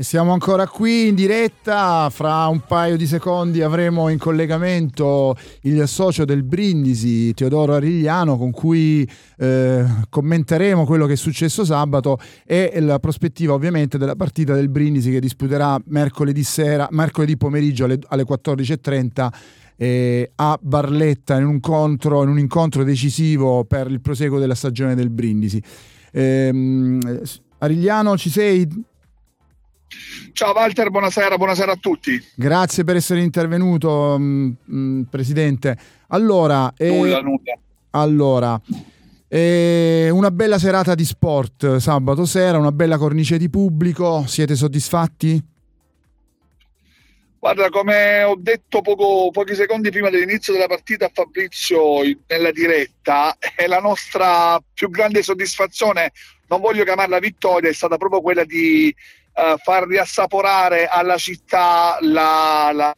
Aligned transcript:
E 0.00 0.02
siamo 0.02 0.32
ancora 0.32 0.66
qui 0.66 1.08
in 1.08 1.14
diretta, 1.14 2.08
fra 2.08 2.46
un 2.46 2.60
paio 2.66 2.96
di 2.96 3.06
secondi 3.06 3.60
avremo 3.60 4.08
in 4.08 4.16
collegamento 4.16 5.36
il 5.64 5.86
socio 5.86 6.24
del 6.24 6.42
Brindisi, 6.42 7.34
Teodoro 7.34 7.74
Arigliano, 7.74 8.38
con 8.38 8.50
cui 8.50 9.06
eh, 9.36 9.84
commenteremo 10.08 10.86
quello 10.86 11.04
che 11.04 11.12
è 11.12 11.16
successo 11.16 11.66
sabato 11.66 12.18
e 12.46 12.80
la 12.80 12.98
prospettiva 12.98 13.52
ovviamente 13.52 13.98
della 13.98 14.16
partita 14.16 14.54
del 14.54 14.70
Brindisi 14.70 15.10
che 15.10 15.20
disputerà 15.20 15.78
mercoledì, 15.88 16.44
sera, 16.44 16.88
mercoledì 16.92 17.36
pomeriggio 17.36 17.84
alle, 17.84 17.98
alle 18.08 18.24
14.30 18.24 19.28
eh, 19.76 20.30
a 20.36 20.58
Barletta 20.62 21.36
in 21.36 21.44
un, 21.44 21.52
incontro, 21.56 22.22
in 22.22 22.30
un, 22.30 22.38
incontro, 22.38 22.84
decisivo 22.84 23.64
per 23.64 23.90
il 23.90 24.00
proseguo 24.00 24.38
della 24.38 24.54
stagione 24.54 24.94
del 24.94 25.10
Brindisi. 25.10 25.62
Eh, 26.10 26.98
Arigliano, 27.58 28.16
ci 28.16 28.30
sei? 28.30 28.88
Ciao 30.32 30.52
Walter, 30.52 30.90
buonasera, 30.90 31.36
buonasera 31.36 31.72
a 31.72 31.76
tutti. 31.76 32.22
Grazie 32.34 32.84
per 32.84 32.96
essere 32.96 33.20
intervenuto, 33.20 34.16
mh, 34.18 34.22
mm, 34.22 34.52
mm, 34.72 35.02
Presidente. 35.02 35.76
Allora, 36.08 36.72
eh, 36.76 36.88
nulla, 36.90 37.20
nulla. 37.20 37.58
Allora, 37.90 38.60
eh, 39.26 40.08
una 40.12 40.30
bella 40.30 40.58
serata 40.58 40.94
di 40.94 41.04
sport 41.04 41.76
sabato 41.76 42.24
sera, 42.24 42.58
una 42.58 42.72
bella 42.72 42.98
cornice 42.98 43.36
di 43.36 43.50
pubblico, 43.50 44.24
siete 44.26 44.54
soddisfatti? 44.54 45.42
Guarda, 47.40 47.70
come 47.70 48.22
ho 48.22 48.36
detto 48.38 48.82
poco, 48.82 49.30
pochi 49.30 49.54
secondi 49.54 49.90
prima 49.90 50.10
dell'inizio 50.10 50.52
della 50.52 50.66
partita 50.66 51.06
a 51.06 51.10
Fabrizio 51.12 52.02
nella 52.26 52.50
diretta, 52.50 53.34
è 53.56 53.66
la 53.66 53.80
nostra 53.80 54.62
più 54.74 54.90
grande 54.90 55.22
soddisfazione, 55.22 56.12
non 56.48 56.60
voglio 56.60 56.84
chiamarla 56.84 57.18
vittoria, 57.18 57.70
è 57.70 57.72
stata 57.72 57.96
proprio 57.96 58.20
quella 58.20 58.44
di 58.44 58.94
uh, 59.40 59.58
far 59.58 59.86
riassaporare 59.86 60.86
alla 60.86 61.16
città 61.16 61.98
la, 62.00 62.70
la 62.72 62.94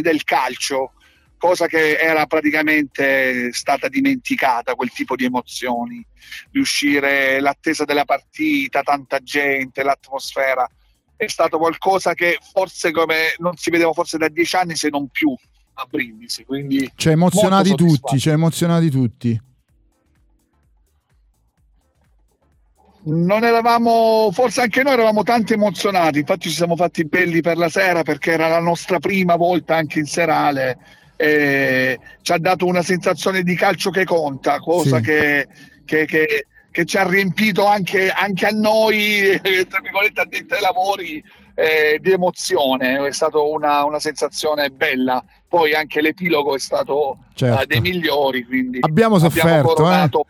del 0.00 0.22
calcio, 0.22 0.92
cosa 1.36 1.66
che 1.66 1.96
era 1.96 2.26
praticamente 2.26 3.52
stata 3.52 3.88
dimenticata, 3.88 4.74
quel 4.74 4.92
tipo 4.92 5.16
di 5.16 5.24
emozioni, 5.24 6.06
riuscire, 6.52 7.40
l'attesa 7.40 7.84
della 7.84 8.04
partita, 8.04 8.82
tanta 8.82 9.18
gente, 9.18 9.82
l'atmosfera, 9.82 10.68
è 11.16 11.26
stato 11.26 11.58
qualcosa 11.58 12.14
che 12.14 12.38
forse 12.52 12.92
come 12.92 13.34
non 13.38 13.56
si 13.56 13.70
vedeva 13.70 13.92
forse 13.92 14.18
da 14.18 14.28
dieci 14.28 14.54
anni 14.54 14.76
se 14.76 14.88
non 14.88 15.08
più 15.08 15.34
a 15.74 15.86
Brindisi. 15.90 16.44
Quindi 16.44 16.90
cioè 16.94 17.14
emozionati 17.14 17.74
tutti, 17.74 18.20
cioè 18.20 18.34
emozionati 18.34 18.88
tutti. 18.88 19.40
Non 23.04 23.44
eravamo, 23.44 24.30
forse 24.32 24.60
anche 24.60 24.82
noi 24.82 24.92
eravamo 24.92 25.22
tanto 25.22 25.54
emozionati, 25.54 26.18
infatti 26.20 26.48
ci 26.48 26.54
siamo 26.54 26.76
fatti 26.76 27.04
belli 27.04 27.40
per 27.40 27.56
la 27.56 27.68
sera 27.68 28.02
perché 28.02 28.32
era 28.32 28.48
la 28.48 28.60
nostra 28.60 28.98
prima 28.98 29.36
volta 29.36 29.76
anche 29.76 29.98
in 29.98 30.06
serale. 30.06 30.78
E 31.16 31.98
ci 32.22 32.32
ha 32.32 32.38
dato 32.38 32.66
una 32.66 32.82
sensazione 32.82 33.42
di 33.42 33.54
calcio 33.54 33.90
che 33.90 34.04
conta, 34.04 34.58
cosa 34.58 34.96
sì. 34.96 35.02
che, 35.02 35.48
che, 35.84 36.04
che, 36.04 36.46
che, 36.70 36.84
ci 36.84 36.96
ha 36.96 37.08
riempito 37.08 37.64
anche, 37.66 38.10
anche 38.10 38.46
a 38.46 38.50
noi, 38.50 39.38
tra 39.68 39.80
virgolette, 39.80 40.20
addetti 40.20 40.54
ai 40.54 40.60
lavori, 40.60 41.22
eh, 41.54 41.98
di 42.00 42.10
emozione. 42.10 43.06
È 43.06 43.12
stata 43.12 43.38
una, 43.38 43.84
una, 43.84 44.00
sensazione 44.00 44.70
bella. 44.70 45.22
Poi 45.46 45.74
anche 45.74 46.00
l'epilogo 46.00 46.56
è 46.56 46.58
stato 46.58 47.18
certo. 47.34 47.62
uh, 47.62 47.66
dei 47.66 47.80
migliori. 47.80 48.44
Quindi 48.44 48.78
abbiamo 48.80 49.18
sofferto. 49.18 49.72
Abbiamo 49.72 50.24
eh? 50.24 50.26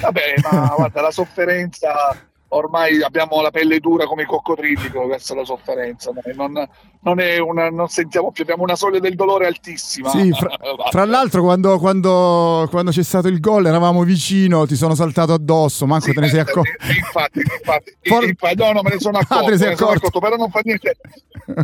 Vabbè, 0.00 0.34
ma 0.42 0.72
guarda, 0.76 1.00
la 1.00 1.10
sofferenza 1.10 2.14
ormai 2.48 3.02
abbiamo 3.02 3.40
la 3.40 3.50
pelle 3.50 3.80
dura 3.80 4.06
come 4.06 4.22
i 4.22 4.26
coccodrilli 4.26 4.90
verso 5.08 5.34
la 5.34 5.44
sofferenza, 5.44 6.12
non, 6.34 6.68
non, 7.00 7.18
una, 7.40 7.70
non, 7.70 7.88
sentiamo 7.88 8.30
più, 8.30 8.44
abbiamo 8.44 8.62
una 8.62 8.76
soglia 8.76 9.00
del 9.00 9.14
dolore 9.14 9.46
altissima. 9.46 10.10
Sì, 10.10 10.30
fra, 10.32 10.56
fra 10.90 11.04
l'altro 11.04 11.42
quando, 11.42 11.78
quando, 11.78 12.66
quando, 12.70 12.90
c'è 12.92 13.02
stato 13.02 13.28
il 13.28 13.40
gol 13.40 13.66
eravamo 13.66 14.04
vicino, 14.04 14.66
ti 14.66 14.76
sono 14.76 14.94
saltato 14.94 15.32
addosso, 15.32 15.86
manco 15.86 16.06
sì, 16.06 16.12
te 16.12 16.20
ne 16.20 16.28
sei 16.28 16.40
accorto. 16.40 16.70
Infatti, 16.96 17.40
infatti, 17.40 17.92
For... 18.02 18.24
infatti, 18.24 18.56
no, 18.56 18.72
no, 18.72 18.82
me 18.82 18.90
ne 18.90 19.00
sono 19.00 19.18
accorto, 19.18 19.52
ah, 19.52 19.68
accorto. 19.68 19.90
accorto, 19.90 20.20
però 20.20 20.36
non 20.36 20.50
fa 20.50 20.60
niente. 20.62 20.96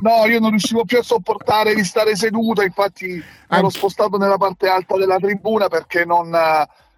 No, 0.00 0.26
io 0.26 0.41
non 0.41 0.50
riuscivo 0.50 0.84
più 0.84 0.99
a 0.99 1.03
sopportare 1.03 1.75
di 1.75 1.84
stare 1.84 2.16
seduto, 2.16 2.62
infatti 2.62 3.12
Anche... 3.12 3.25
ero 3.49 3.69
spostato 3.69 4.16
nella 4.16 4.38
parte 4.38 4.69
alta 4.69 4.97
della 4.97 5.19
tribuna 5.19 5.69
perché 5.69 6.04
non 6.04 6.34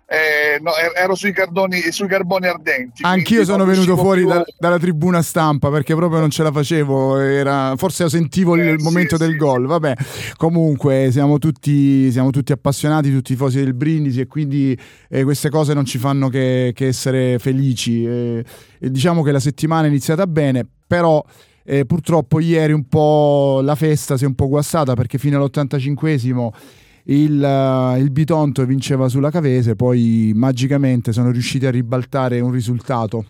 eh, 0.07 0.61
no, 0.61 0.77
er-, 0.77 0.93
ero 0.97 1.15
sui, 1.15 1.33
cardoni, 1.33 1.81
sui 1.91 2.07
carboni 2.07 2.47
ardenti. 2.47 3.03
Anch'io 3.05 3.45
sono 3.45 3.65
venuto 3.65 3.97
fuori 3.97 4.21
più... 4.21 4.29
da, 4.29 4.45
dalla 4.59 4.79
tribuna 4.79 5.23
stampa 5.23 5.71
perché 5.71 5.95
proprio 5.95 6.21
non 6.21 6.31
ce 6.31 6.43
la 6.43 6.53
facevo. 6.53 7.19
Era, 7.19 7.75
forse 7.77 8.09
sentivo 8.09 8.55
eh, 8.55 8.69
il 8.69 8.83
momento 8.83 9.17
sì, 9.17 9.25
del 9.25 9.37
gol. 9.37 9.67
Vabbè, 9.67 9.95
comunque 10.37 11.09
siamo 11.11 11.39
tutti, 11.39 12.11
siamo 12.13 12.31
tutti, 12.31 12.53
appassionati, 12.53 13.11
tutti 13.11 13.33
tifosi 13.33 13.59
del 13.59 13.75
Brindisi 13.75 14.21
e 14.21 14.27
quindi 14.27 14.79
eh, 15.09 15.25
queste 15.25 15.49
cose 15.49 15.73
non 15.73 15.87
ci 15.87 15.99
fanno 15.99 16.29
che, 16.29 16.73
che 16.75 16.87
essere 16.87 17.39
felici. 17.39 18.05
Eh, 18.05 18.45
e 18.79 18.91
diciamo 18.91 19.23
che 19.23 19.33
la 19.33 19.41
settimana 19.41 19.87
è 19.87 19.89
iniziata 19.89 20.27
bene, 20.27 20.67
però. 20.87 21.25
Eh, 21.67 21.87
purtroppo 21.87 22.41
ieri 22.41 22.75
un 22.75 22.87
po' 22.89 23.63
la 23.63 23.75
festa 23.75 24.19
si 24.19 24.25
è 24.25 24.27
un 24.27 24.35
po' 24.35 24.49
guastata 24.49 24.93
perché 24.93 25.17
fino 25.17 25.43
all'85esimo 25.43 26.51
il, 27.05 27.41
uh, 27.41 27.99
il 27.99 28.11
Bitonto 28.11 28.65
vinceva 28.65 29.09
sulla 29.09 29.31
Cavese, 29.31 29.77
poi 29.77 30.33
magicamente 30.35 31.13
sono 31.13 31.31
riusciti 31.31 31.67
a 31.67 31.71
ribaltare 31.71 32.41
un 32.41 32.51
risultato. 32.51 33.27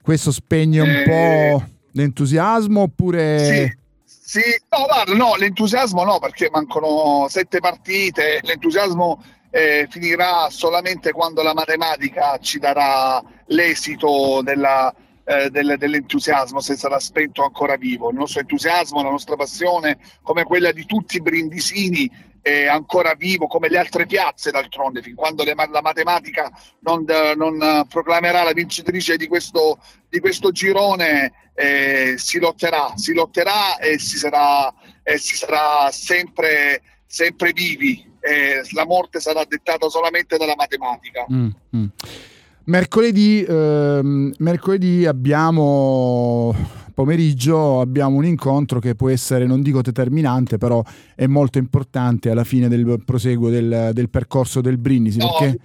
Questo 0.00 0.32
spegne 0.32 0.80
un 0.80 0.88
eh... 0.88 1.02
po' 1.04 1.66
l'entusiasmo 1.92 2.82
oppure... 2.82 3.38
Sì. 3.44 3.80
Sì, 4.32 4.40
no, 4.70 4.86
guarda, 4.86 5.12
no, 5.12 5.34
l'entusiasmo 5.36 6.04
no, 6.04 6.18
perché 6.18 6.48
mancano 6.50 7.26
sette 7.28 7.58
partite, 7.58 8.40
l'entusiasmo 8.42 9.22
eh, 9.50 9.86
finirà 9.90 10.48
solamente 10.48 11.12
quando 11.12 11.42
la 11.42 11.52
matematica 11.52 12.38
ci 12.38 12.58
darà 12.58 13.22
l'esito 13.48 14.40
della, 14.42 14.94
eh, 15.24 15.50
del, 15.50 15.74
dell'entusiasmo 15.76 16.60
se 16.60 16.76
sarà 16.76 16.98
spento 16.98 17.44
ancora 17.44 17.76
vivo. 17.76 18.08
Il 18.08 18.16
nostro 18.16 18.40
entusiasmo, 18.40 19.02
la 19.02 19.10
nostra 19.10 19.36
passione, 19.36 19.98
come 20.22 20.44
quella 20.44 20.72
di 20.72 20.86
tutti 20.86 21.16
i 21.16 21.20
brindisini, 21.20 22.10
è 22.42 22.66
ancora 22.66 23.14
vivo 23.14 23.46
come 23.46 23.68
le 23.68 23.78
altre 23.78 24.04
piazze 24.04 24.50
d'altronde, 24.50 25.00
fin 25.00 25.14
quando 25.14 25.44
le, 25.44 25.54
la 25.54 25.80
matematica 25.80 26.50
non, 26.80 27.04
non, 27.36 27.86
proclamerà 27.88 28.42
la 28.42 28.52
vincitrice 28.52 29.16
di 29.16 29.28
questo, 29.28 29.78
di 30.08 30.18
questo 30.18 30.50
girone, 30.50 31.32
eh, 31.54 32.14
si 32.18 32.40
lotterà, 32.40 32.92
si 32.96 33.14
lotterà 33.14 33.78
e 33.78 33.98
si 33.98 34.18
sarà, 34.18 34.72
e 35.04 35.18
si 35.18 35.36
sarà 35.36 35.90
sempre, 35.92 36.82
sempre 37.06 37.52
vivi. 37.52 38.10
Eh, 38.18 38.62
la 38.72 38.86
morte 38.86 39.20
sarà 39.20 39.44
dettata 39.44 39.88
solamente 39.88 40.36
dalla 40.36 40.54
matematica. 40.56 41.26
Mm, 41.32 41.48
mm. 41.76 41.84
Mercoledì, 42.64 43.44
ehm, 43.48 44.34
mercoledì 44.38 45.04
abbiamo 45.04 46.54
pomeriggio 46.92 47.80
abbiamo 47.80 48.16
un 48.16 48.24
incontro 48.24 48.78
che 48.78 48.94
può 48.94 49.08
essere, 49.08 49.46
non 49.46 49.62
dico 49.62 49.82
determinante, 49.82 50.58
però 50.58 50.82
è 51.14 51.26
molto 51.26 51.58
importante 51.58 52.30
alla 52.30 52.44
fine 52.44 52.68
del 52.68 53.02
proseguo 53.04 53.50
del, 53.50 53.90
del 53.92 54.08
percorso 54.08 54.60
del 54.60 54.78
Brindisi. 54.78 55.18
No, 55.18 55.34
perché 55.38 55.58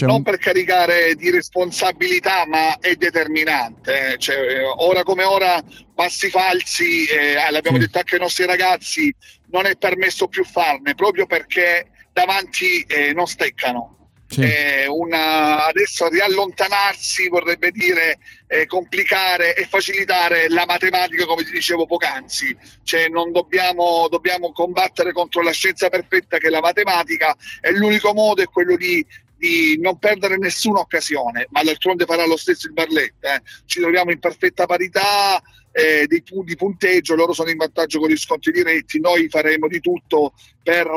non 0.00 0.16
un... 0.16 0.22
per 0.22 0.38
caricare 0.38 1.14
di 1.14 1.30
responsabilità, 1.30 2.46
ma 2.46 2.78
è 2.78 2.94
determinante. 2.96 4.12
Eh. 4.12 4.18
Cioè, 4.18 4.62
ora 4.78 5.02
come 5.02 5.24
ora, 5.24 5.62
passi 5.94 6.28
falsi, 6.28 7.06
eh, 7.06 7.34
l'abbiamo 7.50 7.78
sì. 7.78 7.84
detto 7.84 7.98
anche 7.98 8.14
ai 8.16 8.20
nostri 8.20 8.44
ragazzi, 8.44 9.14
non 9.50 9.66
è 9.66 9.76
permesso 9.76 10.28
più 10.28 10.44
farne 10.44 10.94
proprio 10.94 11.26
perché 11.26 11.88
davanti 12.12 12.80
eh, 12.82 13.12
non 13.12 13.26
steccano. 13.26 14.05
Sì. 14.28 14.40
Eh, 14.40 14.86
una, 14.88 15.66
adesso 15.66 16.08
riallontanarsi 16.08 17.28
vorrebbe 17.28 17.70
dire 17.70 18.18
eh, 18.48 18.66
complicare 18.66 19.54
e 19.54 19.66
facilitare 19.66 20.48
la 20.48 20.64
matematica, 20.66 21.26
come 21.26 21.44
ti 21.44 21.52
dicevo 21.52 21.86
poc'anzi. 21.86 22.56
Cioè, 22.82 23.08
non 23.08 23.30
dobbiamo, 23.30 24.08
dobbiamo 24.08 24.52
combattere 24.52 25.12
contro 25.12 25.42
la 25.42 25.52
scienza 25.52 25.88
perfetta 25.88 26.38
che 26.38 26.48
è 26.48 26.50
la 26.50 26.60
matematica, 26.60 27.36
e 27.60 27.72
l'unico 27.72 28.12
modo 28.12 28.42
è 28.42 28.46
quello 28.46 28.76
di 28.76 29.04
di 29.38 29.78
non 29.78 29.98
perdere 29.98 30.38
nessuna 30.38 30.80
occasione, 30.80 31.46
ma 31.50 31.62
d'altronde 31.62 32.06
farà 32.06 32.26
lo 32.26 32.36
stesso 32.36 32.68
il 32.68 32.72
Barletta. 32.72 33.34
Eh. 33.34 33.42
Ci 33.66 33.80
troviamo 33.80 34.10
in 34.10 34.18
perfetta 34.18 34.66
parità, 34.66 35.42
eh, 35.76 36.06
di, 36.06 36.22
di, 36.42 36.56
punteggio, 36.56 37.14
loro 37.14 37.34
sono 37.34 37.50
in 37.50 37.58
vantaggio 37.58 38.00
con 38.00 38.08
gli 38.08 38.16
sconti 38.16 38.50
diretti, 38.50 38.98
noi 38.98 39.28
faremo 39.28 39.68
di 39.68 39.78
tutto 39.80 40.32
per, 40.62 40.88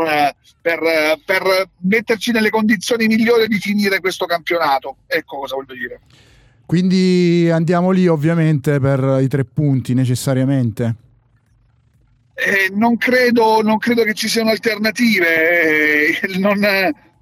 per, 0.62 0.80
per 1.26 1.70
metterci 1.82 2.32
nelle 2.32 2.50
condizioni 2.50 3.08
migliori 3.08 3.48
di 3.48 3.58
finire 3.60 4.00
questo 4.00 4.26
campionato. 4.26 5.00
Ecco 5.06 5.40
cosa 5.40 5.56
voglio 5.56 5.74
dire. 5.74 6.00
Quindi 6.66 7.50
andiamo 7.52 7.92
lì 7.92 8.08
ovviamente 8.08 8.80
per 8.80 9.20
i 9.22 9.28
tre 9.28 9.44
punti 9.44 9.94
necessariamente. 9.94 10.96
Eh, 12.36 12.72
non, 12.74 12.96
credo, 12.96 13.62
non, 13.62 13.80
credo, 13.80 14.04
che 14.04 14.14
ci 14.14 14.30
siano 14.30 14.52
alternative, 14.52 16.22
eh, 16.22 16.38
non, 16.38 16.64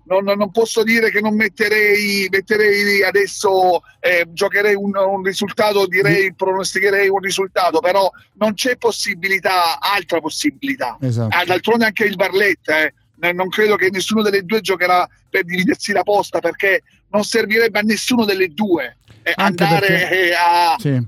non, 0.07 0.23
non, 0.23 0.51
posso 0.51 0.83
dire 0.83 1.09
che 1.11 1.21
non 1.21 1.35
metterei, 1.35 2.27
metterei 2.29 3.03
adesso, 3.03 3.81
eh, 3.99 4.25
giocherei 4.31 4.75
un, 4.75 4.91
un, 4.95 5.23
risultato, 5.23 5.85
direi, 5.87 6.33
pronosticherei 6.33 7.09
un 7.09 7.19
risultato, 7.19 7.79
però 7.79 8.09
non 8.33 8.53
c'è 8.53 8.77
possibilità, 8.77 9.79
altra 9.79 10.19
possibilità. 10.19 10.97
Esatto. 11.01 11.35
Ah, 11.35 11.43
d'altronde 11.45 11.85
anche 11.85 12.05
il 12.05 12.15
Barletta, 12.15 12.85
eh, 12.85 13.33
non 13.33 13.49
credo 13.49 13.75
che 13.75 13.89
nessuno 13.89 14.21
delle 14.21 14.43
due 14.43 14.61
giocherà 14.61 15.07
per 15.29 15.43
dividersi 15.43 15.91
la 15.91 16.03
posta 16.03 16.39
perché 16.39 16.83
non 17.09 17.23
servirebbe 17.23 17.79
a 17.79 17.81
nessuno 17.81 18.25
delle 18.25 18.49
due 18.49 18.97
eh, 19.23 19.33
andare 19.35 19.87
perché... 19.87 20.33
a 20.33 20.75
sì. 20.77 21.05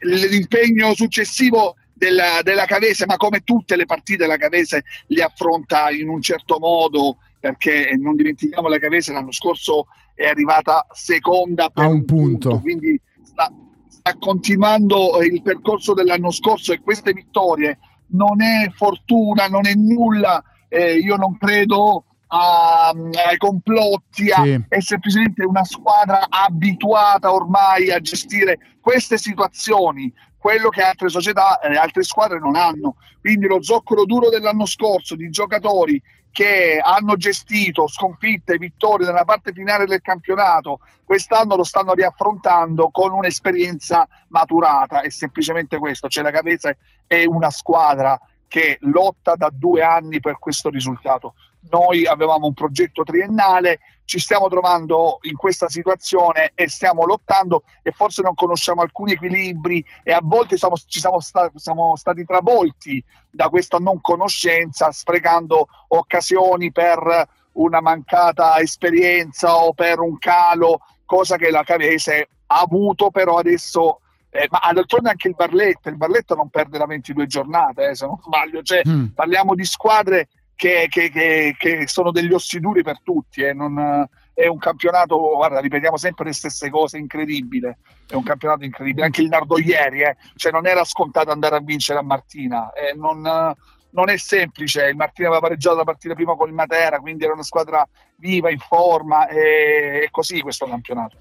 l'impegno 0.00 0.94
successivo 0.94 1.76
della, 1.92 2.40
della 2.42 2.66
Cavese, 2.66 3.06
ma 3.06 3.16
come 3.16 3.40
tutte 3.42 3.74
le 3.74 3.86
partite 3.86 4.26
la 4.26 4.36
Cavese 4.36 4.84
li 5.08 5.22
affronta 5.22 5.90
in 5.90 6.08
un 6.08 6.20
certo 6.20 6.58
modo 6.58 7.18
perché 7.46 7.94
non 7.96 8.16
dimentichiamo 8.16 8.66
la 8.66 8.78
Cavese 8.78 9.12
l'anno 9.12 9.30
scorso 9.30 9.86
è 10.14 10.26
arrivata 10.26 10.84
seconda 10.90 11.68
per 11.68 11.84
a 11.84 11.86
un, 11.86 11.94
un 11.96 12.04
punto. 12.04 12.48
punto. 12.48 12.60
quindi 12.60 13.00
sta, 13.22 13.52
sta, 13.86 14.16
continuando 14.18 15.22
il 15.22 15.42
percorso 15.42 15.94
dell'anno 15.94 16.32
scorso 16.32 16.72
e 16.72 16.80
queste 16.80 17.12
vittorie 17.12 17.78
non 18.08 18.42
è 18.42 18.70
fortuna, 18.74 19.46
non 19.46 19.66
è 19.66 19.74
nulla, 19.74 20.42
eh, 20.68 20.94
io 20.94 21.16
non 21.16 21.36
credo 21.38 22.04
a, 22.28 22.88
ai 22.88 23.36
complotti, 23.36 24.30
a, 24.30 24.42
sì. 24.42 24.64
è 24.68 24.80
semplicemente 24.80 25.44
una 25.44 25.64
squadra 25.64 26.26
abituata 26.28 27.32
ormai 27.32 27.90
a 27.90 28.00
gestire 28.00 28.58
queste 28.80 29.18
situazioni, 29.18 30.12
quello 30.36 30.68
che 30.68 30.82
altre 30.82 31.08
società 31.08 31.58
e 31.60 31.72
eh, 31.72 31.76
altre 31.76 32.02
squadre 32.02 32.38
non 32.38 32.56
hanno. 32.56 32.96
Quindi 33.20 33.46
lo 33.46 33.62
zoccolo 33.62 34.04
duro 34.04 34.28
dell'anno 34.28 34.66
scorso 34.66 35.16
di 35.16 35.28
giocatori 35.30 36.00
che 36.36 36.78
hanno 36.82 37.16
gestito 37.16 37.88
sconfitte 37.88 38.52
e 38.52 38.58
vittorie 38.58 39.06
nella 39.06 39.24
parte 39.24 39.52
finale 39.52 39.86
del 39.86 40.02
campionato, 40.02 40.80
quest'anno 41.02 41.56
lo 41.56 41.64
stanno 41.64 41.94
riaffrontando 41.94 42.90
con 42.90 43.12
un'esperienza 43.12 44.06
maturata. 44.28 45.00
È 45.00 45.08
semplicemente 45.08 45.78
questo, 45.78 46.08
cioè 46.08 46.22
la 46.22 46.30
Cavese 46.30 46.76
è 47.06 47.24
una 47.24 47.48
squadra 47.48 48.20
che 48.48 48.78
lotta 48.80 49.34
da 49.34 49.50
due 49.52 49.82
anni 49.82 50.20
per 50.20 50.38
questo 50.38 50.68
risultato. 50.70 51.34
Noi 51.70 52.06
avevamo 52.06 52.46
un 52.46 52.54
progetto 52.54 53.02
triennale, 53.02 53.80
ci 54.04 54.20
stiamo 54.20 54.48
trovando 54.48 55.18
in 55.22 55.34
questa 55.34 55.68
situazione 55.68 56.52
e 56.54 56.68
stiamo 56.68 57.04
lottando 57.04 57.64
e 57.82 57.90
forse 57.90 58.22
non 58.22 58.34
conosciamo 58.34 58.82
alcuni 58.82 59.12
equilibri 59.12 59.84
e 60.04 60.12
a 60.12 60.20
volte 60.22 60.56
siamo, 60.56 60.76
ci 60.76 61.00
siamo, 61.00 61.18
sta, 61.18 61.50
siamo 61.56 61.96
stati 61.96 62.24
travolti 62.24 63.02
da 63.28 63.48
questa 63.48 63.78
non 63.78 64.00
conoscenza, 64.00 64.92
sprecando 64.92 65.66
occasioni 65.88 66.70
per 66.70 67.28
una 67.52 67.80
mancata 67.80 68.58
esperienza 68.58 69.56
o 69.56 69.72
per 69.72 69.98
un 69.98 70.18
calo, 70.18 70.80
cosa 71.04 71.36
che 71.36 71.50
la 71.50 71.64
Cavese 71.64 72.28
ha 72.46 72.60
avuto, 72.60 73.10
però 73.10 73.38
adesso 73.38 74.00
eh, 74.30 74.48
ma 74.50 74.72
d'altronde 74.72 75.10
anche 75.10 75.28
il 75.28 75.34
Barletta, 75.34 75.90
il 75.90 75.96
Barletta 75.96 76.34
non 76.34 76.48
perde 76.48 76.78
da 76.78 76.86
22 76.86 77.26
giornate, 77.26 77.90
eh, 77.90 77.94
se 77.94 78.06
non 78.06 78.18
sbaglio, 78.20 78.62
cioè, 78.62 78.82
mm. 78.86 79.06
parliamo 79.14 79.54
di 79.54 79.64
squadre 79.64 80.28
che, 80.54 80.86
che, 80.88 81.10
che, 81.10 81.54
che, 81.58 81.88
sono 81.88 82.10
degli 82.10 82.32
ossi 82.32 82.60
duri 82.60 82.82
per 82.82 83.00
tutti, 83.02 83.42
eh, 83.42 83.52
non, 83.52 84.06
è 84.34 84.46
un 84.46 84.58
campionato, 84.58 85.18
guarda, 85.34 85.60
ripetiamo 85.60 85.96
sempre 85.96 86.26
le 86.26 86.32
stesse 86.32 86.68
cose, 86.68 86.98
incredibile, 86.98 87.78
è 88.06 88.14
un 88.14 88.22
campionato 88.22 88.64
incredibile, 88.64 89.06
anche 89.06 89.22
il 89.22 89.28
Nardo 89.28 89.58
ieri, 89.58 90.02
eh, 90.02 90.16
cioè 90.34 90.52
non 90.52 90.66
era 90.66 90.84
scontato 90.84 91.30
andare 91.30 91.56
a 91.56 91.60
vincere 91.60 91.98
a 91.98 92.02
Martina, 92.02 92.70
eh, 92.72 92.94
non, 92.94 93.20
non 93.22 94.10
è 94.10 94.16
semplice, 94.18 94.88
il 94.88 94.96
Martina 94.96 95.28
aveva 95.28 95.40
pareggiato 95.40 95.76
la 95.76 95.84
partita 95.84 96.14
prima 96.14 96.36
con 96.36 96.48
il 96.48 96.54
Matera, 96.54 96.98
quindi 96.98 97.24
era 97.24 97.32
una 97.32 97.42
squadra 97.42 97.86
viva, 98.18 98.50
in 98.50 98.58
forma, 98.58 99.28
e, 99.28 100.02
e 100.04 100.08
così 100.10 100.40
questo 100.40 100.66
campionato. 100.66 101.16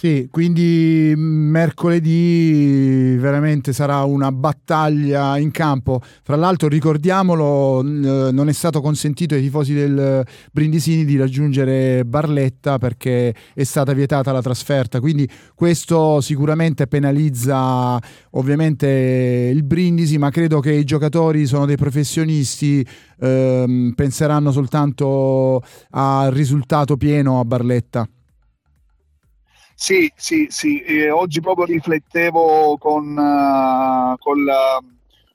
Sì, 0.00 0.28
quindi 0.30 1.12
mercoledì 1.14 3.16
veramente 3.18 3.74
sarà 3.74 4.02
una 4.04 4.32
battaglia 4.32 5.36
in 5.36 5.50
campo. 5.50 6.00
Fra 6.22 6.36
l'altro, 6.36 6.68
ricordiamolo, 6.68 7.82
non 7.82 8.48
è 8.48 8.52
stato 8.54 8.80
consentito 8.80 9.34
ai 9.34 9.42
tifosi 9.42 9.74
del 9.74 10.26
Brindisini 10.52 11.04
di 11.04 11.18
raggiungere 11.18 12.06
Barletta 12.06 12.78
perché 12.78 13.34
è 13.52 13.62
stata 13.62 13.92
vietata 13.92 14.32
la 14.32 14.40
trasferta. 14.40 15.00
Quindi 15.00 15.28
questo 15.54 16.22
sicuramente 16.22 16.86
penalizza 16.86 18.00
ovviamente 18.30 19.50
il 19.52 19.64
Brindisi, 19.64 20.16
ma 20.16 20.30
credo 20.30 20.60
che 20.60 20.72
i 20.72 20.84
giocatori 20.84 21.44
sono 21.44 21.66
dei 21.66 21.76
professionisti, 21.76 22.82
ehm, 23.20 23.92
penseranno 23.94 24.50
soltanto 24.52 25.62
al 25.90 26.30
risultato 26.30 26.96
pieno 26.96 27.40
a 27.40 27.44
Barletta. 27.44 28.08
Sì, 29.74 30.12
sì, 30.14 30.46
sì. 30.50 30.82
Eh, 30.82 31.10
oggi 31.10 31.40
proprio 31.40 31.64
riflettevo 31.64 32.76
con, 32.76 33.16
uh, 33.16 34.14
con, 34.18 34.44
la, 34.44 34.78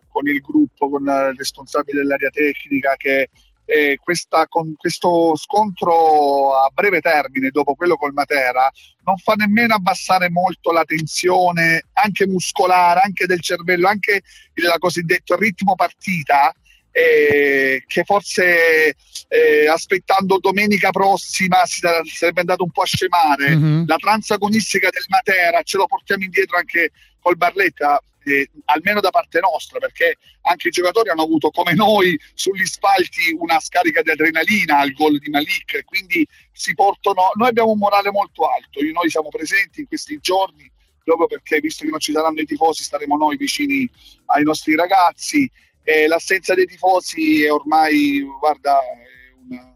con, 0.08 0.28
il 0.28 0.40
gruppo, 0.40 0.90
con 0.90 1.02
il 1.02 1.34
responsabile 1.36 2.02
dell'area 2.02 2.30
tecnica 2.30 2.94
che 2.96 3.30
eh, 3.66 3.98
questa, 4.00 4.46
con 4.48 4.76
questo 4.76 5.36
scontro 5.36 6.56
a 6.56 6.70
breve 6.72 7.02
termine 7.02 7.50
dopo 7.50 7.74
quello 7.74 7.96
col 7.96 8.14
Matera 8.14 8.72
non 9.06 9.18
fa 9.18 9.34
nemmeno 9.34 9.74
abbassare 9.74 10.30
molto 10.30 10.72
la 10.72 10.84
tensione 10.84 11.86
anche 11.94 12.28
muscolare, 12.28 13.02
anche 13.04 13.26
del 13.26 13.42
cervello, 13.42 13.88
anche 13.88 14.22
il 14.54 14.76
cosiddetto 14.78 15.36
ritmo 15.36 15.74
partita 15.74 16.54
eh, 16.97 17.83
che 17.86 18.03
forse 18.06 18.95
eh, 19.27 19.68
aspettando 19.68 20.39
domenica 20.39 20.92
prossima 20.92 21.65
si 21.65 21.81
sarebbe 22.06 22.39
andato 22.39 22.63
un 22.63 22.71
po' 22.71 22.83
a 22.83 22.86
scemare. 22.86 23.53
Mm-hmm. 23.53 23.83
La 23.86 23.97
transagonistica 23.97 24.89
del 24.89 25.03
Matera 25.09 25.62
ce 25.63 25.75
lo 25.75 25.88
portiamo 25.88 26.24
indietro 26.24 26.56
anche 26.56 26.92
col 27.19 27.36
Barletta. 27.36 28.01
Eh, 28.27 28.50
almeno 28.65 29.01
da 29.01 29.12
parte 29.12 29.39
nostra, 29.39 29.77
perché 29.77 30.15
anche 30.44 30.69
i 30.69 30.71
giocatori 30.71 31.09
hanno 31.09 31.21
avuto 31.21 31.51
come 31.51 31.74
noi 31.74 32.19
sugli 32.33 32.65
spalti 32.65 33.36
una 33.38 33.59
scarica 33.59 34.01
di 34.01 34.09
adrenalina 34.09 34.80
al 34.80 34.94
gol 34.94 35.19
di 35.19 35.30
Malik, 35.30 35.83
quindi 35.83 36.25
si 36.51 36.74
portano. 36.74 37.30
Noi 37.36 37.50
abbiamo 37.50 37.71
un 37.71 37.77
morale 37.77 38.09
molto 38.09 38.47
alto, 38.47 38.80
noi 38.81 39.09
siamo 39.12 39.30
presenti 39.30 39.81
in 39.81 39.88
questi 39.88 40.18
giorni 40.21 40.71
proprio 41.03 41.27
perché 41.27 41.59
visto 41.59 41.83
che 41.83 41.92
non 41.92 42.00
ci 42.00 42.13
saranno 42.13 42.42
i 42.42 42.45
tifosi 42.45 42.81
staremo 42.81 43.15
noi 43.15 43.38
vicini 43.38 43.88
ai 44.25 44.42
nostri 44.42 44.75
ragazzi 44.75 45.47
eh, 45.86 46.08
l'assenza 46.08 46.56
dei 46.56 46.66
tifosi 46.66 47.44
è 47.44 47.52
ormai, 47.52 48.26
guarda, 48.40 48.80
è, 48.80 49.36
una, 49.48 49.72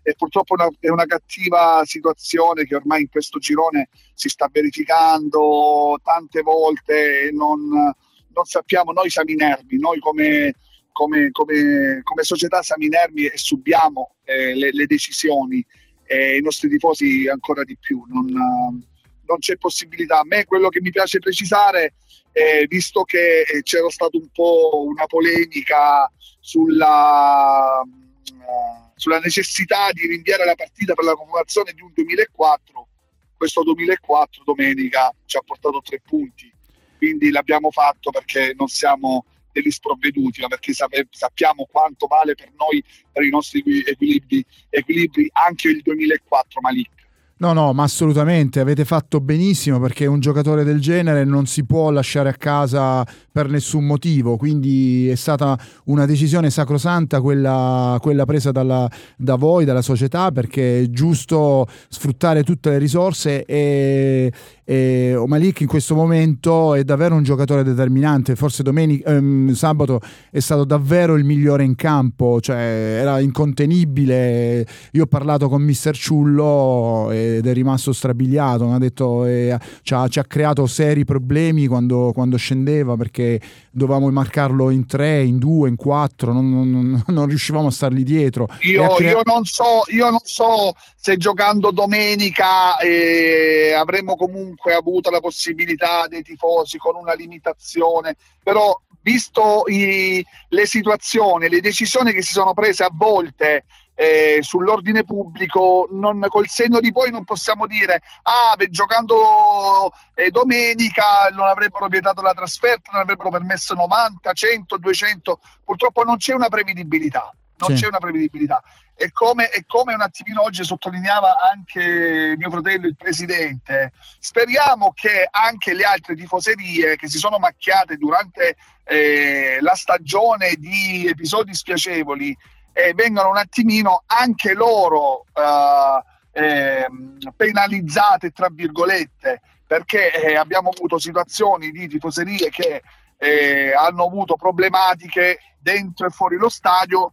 è 0.00 0.14
purtroppo 0.14 0.54
una, 0.54 0.68
è 0.80 0.88
una, 0.88 1.04
cattiva 1.04 1.82
situazione 1.84 2.64
che 2.64 2.74
ormai 2.74 3.02
in 3.02 3.10
questo 3.10 3.38
girone 3.38 3.90
si 4.14 4.30
sta 4.30 4.48
verificando 4.50 6.00
tante 6.02 6.40
volte 6.40 7.26
e 7.26 7.30
non, 7.30 7.68
non 7.68 8.44
sappiamo, 8.44 8.92
noi 8.92 9.10
siamo 9.10 9.30
inermi, 9.30 9.78
noi 9.78 10.00
come, 10.00 10.54
come, 10.92 11.30
come, 11.30 12.00
come 12.02 12.22
società 12.22 12.62
siamo 12.62 12.84
inermi 12.84 13.26
e 13.26 13.36
subiamo 13.36 14.14
eh, 14.24 14.54
le, 14.54 14.70
le, 14.72 14.86
decisioni 14.86 15.64
e 16.06 16.38
i 16.38 16.40
nostri 16.40 16.70
tifosi 16.70 17.28
ancora 17.28 17.64
di 17.64 17.76
più. 17.78 18.02
Non, 18.08 18.82
non 19.26 19.38
c'è 19.38 19.56
possibilità. 19.56 20.20
A 20.20 20.24
me 20.24 20.44
quello 20.44 20.68
che 20.68 20.80
mi 20.80 20.90
piace 20.90 21.18
precisare 21.18 21.94
eh, 22.32 22.66
visto 22.68 23.04
che 23.04 23.42
eh, 23.42 23.62
c'era 23.62 23.88
stata 23.90 24.16
un 24.16 24.28
po' 24.32 24.84
una 24.86 25.06
polemica 25.06 26.10
sulla, 26.40 27.80
uh, 27.80 28.90
sulla 28.96 29.20
necessità 29.20 29.92
di 29.92 30.06
rinviare 30.06 30.44
la 30.44 30.54
partita 30.54 30.94
per 30.94 31.04
la 31.04 31.14
convocazione 31.14 31.72
di 31.72 31.80
un 31.80 31.92
2004, 31.94 32.88
questo 33.36 33.62
2004 33.62 34.42
domenica 34.44 35.14
ci 35.26 35.36
ha 35.36 35.42
portato 35.42 35.80
tre 35.80 36.00
punti, 36.00 36.52
quindi 36.96 37.30
l'abbiamo 37.30 37.70
fatto 37.70 38.10
perché 38.10 38.52
non 38.56 38.66
siamo 38.66 39.26
degli 39.52 39.70
sprovveduti, 39.70 40.40
ma 40.40 40.48
perché 40.48 40.72
sappiamo 40.72 41.68
quanto 41.70 42.08
vale 42.08 42.34
per 42.34 42.50
noi, 42.56 42.82
per 43.12 43.22
i 43.22 43.30
nostri 43.30 43.62
equilibri, 43.86 44.44
equilibri 44.68 45.30
anche 45.32 45.68
il 45.68 45.80
2004 45.82 46.60
Malik. 46.60 47.03
No, 47.36 47.52
no, 47.52 47.72
ma 47.72 47.82
assolutamente, 47.82 48.60
avete 48.60 48.84
fatto 48.84 49.20
benissimo 49.20 49.80
perché 49.80 50.06
un 50.06 50.20
giocatore 50.20 50.62
del 50.62 50.80
genere 50.80 51.24
non 51.24 51.46
si 51.46 51.64
può 51.64 51.90
lasciare 51.90 52.28
a 52.28 52.34
casa 52.34 53.04
per 53.32 53.48
nessun 53.48 53.84
motivo, 53.84 54.36
quindi 54.36 55.08
è 55.08 55.16
stata 55.16 55.58
una 55.86 56.06
decisione 56.06 56.48
sacrosanta 56.48 57.20
quella, 57.20 57.98
quella 58.00 58.24
presa 58.24 58.52
dalla, 58.52 58.88
da 59.16 59.34
voi, 59.34 59.64
dalla 59.64 59.82
società, 59.82 60.30
perché 60.30 60.82
è 60.82 60.90
giusto 60.90 61.66
sfruttare 61.88 62.44
tutte 62.44 62.70
le 62.70 62.78
risorse 62.78 63.44
e, 63.44 64.32
e 64.64 65.24
Malik 65.26 65.62
in 65.62 65.66
questo 65.66 65.96
momento 65.96 66.74
è 66.74 66.84
davvero 66.84 67.16
un 67.16 67.24
giocatore 67.24 67.64
determinante, 67.64 68.36
forse 68.36 68.62
domenica, 68.62 69.10
ehm, 69.10 69.52
sabato 69.54 69.98
è 70.30 70.38
stato 70.38 70.64
davvero 70.64 71.16
il 71.16 71.24
migliore 71.24 71.64
in 71.64 71.74
campo, 71.74 72.40
cioè 72.40 72.98
era 73.00 73.18
incontenibile, 73.18 74.64
io 74.92 75.02
ho 75.02 75.06
parlato 75.06 75.48
con 75.48 75.62
mister 75.62 75.96
Ciullo 75.96 77.10
e 77.10 77.23
ed 77.36 77.46
è 77.46 77.52
rimasto 77.52 77.92
strabiliato. 77.92 78.70
Ha 78.70 78.78
detto 78.78 79.24
eh, 79.24 79.58
ci, 79.82 79.94
ha, 79.94 80.08
ci, 80.08 80.18
ha, 80.18 80.24
creato 80.24 80.66
seri 80.66 81.04
problemi 81.04 81.66
quando, 81.66 82.12
quando, 82.12 82.36
scendeva 82.36 82.96
perché 82.96 83.40
dovevamo 83.70 84.10
marcarlo 84.10 84.70
in 84.70 84.86
tre, 84.86 85.22
in 85.22 85.38
due, 85.38 85.68
in 85.68 85.76
quattro, 85.76 86.32
non, 86.32 86.50
non, 86.50 87.04
non 87.06 87.26
riuscivamo 87.28 87.68
a 87.68 87.70
stargli 87.70 88.02
dietro. 88.02 88.48
Io, 88.60 88.86
crea- 88.94 89.10
io, 89.12 89.20
non 89.24 89.44
so, 89.44 89.82
io 89.88 90.10
non 90.10 90.20
so 90.22 90.74
se 90.96 91.16
giocando 91.16 91.70
domenica 91.70 92.78
eh, 92.78 93.72
avremmo 93.72 94.16
comunque 94.16 94.74
avuto 94.74 95.10
la 95.10 95.20
possibilità 95.20 96.06
dei 96.08 96.22
tifosi 96.22 96.78
con 96.78 96.96
una 96.96 97.14
limitazione, 97.14 98.16
però 98.42 98.78
visto 99.04 99.64
i, 99.66 100.24
le 100.48 100.66
situazioni, 100.66 101.48
le 101.48 101.60
decisioni 101.60 102.12
che 102.12 102.22
si 102.22 102.32
sono 102.32 102.54
prese 102.54 102.84
a 102.84 102.90
volte 102.90 103.64
eh, 103.94 104.38
sull'ordine 104.40 105.04
pubblico, 105.04 105.88
non, 105.90 106.24
col 106.28 106.48
segno 106.48 106.80
di 106.80 106.92
poi 106.92 107.10
non 107.10 107.24
possiamo 107.24 107.66
dire 107.66 108.02
ah, 108.22 108.54
beh, 108.56 108.68
giocando 108.70 109.92
eh, 110.14 110.30
domenica 110.30 111.28
non 111.32 111.46
avrebbero 111.46 111.86
vietato 111.86 112.22
la 112.22 112.32
trasferta, 112.32 112.90
non 112.92 113.02
avrebbero 113.02 113.30
permesso 113.30 113.74
90, 113.74 114.32
100, 114.32 114.76
200, 114.78 115.40
purtroppo 115.64 116.02
non 116.04 116.16
c'è 116.16 116.34
una 116.34 116.48
prevedibilità. 116.48 117.32
Non 117.56 117.76
sì. 117.76 117.82
c'è 117.82 117.88
una 117.88 117.98
prevedibilità. 117.98 118.60
E 118.96 119.10
come, 119.12 119.50
e 119.50 119.64
come 119.66 119.94
un 119.94 120.00
attimino 120.00 120.42
oggi 120.42 120.64
sottolineava 120.64 121.36
anche 121.52 122.34
mio 122.36 122.50
fratello, 122.50 122.86
il 122.86 122.96
presidente, 122.96 123.92
speriamo 124.18 124.92
che 124.92 125.28
anche 125.30 125.72
le 125.72 125.84
altre 125.84 126.14
tifoserie 126.14 126.96
che 126.96 127.08
si 127.08 127.18
sono 127.18 127.38
macchiate 127.38 127.96
durante 127.96 128.56
eh, 128.84 129.58
la 129.60 129.74
stagione 129.74 130.54
di 130.58 131.06
episodi 131.08 131.54
spiacevoli 131.54 132.36
eh, 132.74 132.92
vengano 132.92 133.30
un 133.30 133.36
attimino 133.36 134.02
anche 134.06 134.52
loro 134.52 135.24
eh, 135.32 136.02
eh, 136.32 136.86
penalizzate, 137.34 138.32
tra 138.32 138.48
virgolette, 138.50 139.40
perché 139.66 140.12
eh, 140.12 140.36
abbiamo 140.36 140.70
avuto 140.70 140.98
situazioni 140.98 141.70
di 141.70 141.88
tifoserie 141.88 142.50
che 142.50 142.82
eh, 143.16 143.72
hanno 143.72 144.04
avuto 144.04 144.34
problematiche 144.34 145.38
dentro 145.58 146.06
e 146.06 146.10
fuori 146.10 146.36
lo 146.36 146.48
stadio 146.48 147.12